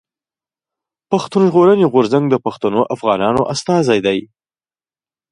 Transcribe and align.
پښتون 1.11 1.43
ژغورني 1.49 1.85
غورځنګ 1.93 2.25
د 2.29 2.35
پښتنو 2.45 2.79
افغانانو 2.95 3.41
استازی 3.53 3.99
دی. 4.05 4.17